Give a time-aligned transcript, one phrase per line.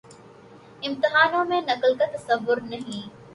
[0.83, 3.07] امتحانوں میں نقل کا تصور نہیں۔